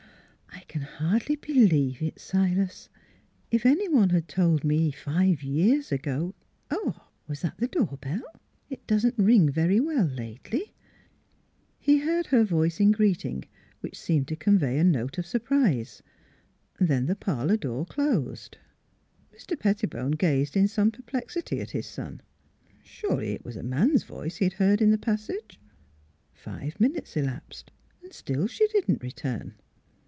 [0.53, 2.87] "I can hardly believe it, Silas....
[3.51, 6.33] If any one had told me five years ago
[6.69, 6.95] Hark!
[7.27, 8.23] Was that the door bell?
[8.69, 10.73] It doesn't ring very well lately....."
[11.77, 13.43] He heard her voice in greeting,
[13.81, 16.01] which seemed to convey a note of surprise.
[16.79, 18.57] Then the parlor door closed.
[19.35, 19.59] Mr.
[19.59, 22.21] Pettibone gazed in some per plexity at his son.
[22.81, 25.59] Surely, it was a man's voice he had heard in the passage,,..
[26.33, 27.71] Five minutes NEIGHBORS 297 elapsed
[28.03, 29.55] and still she did not return.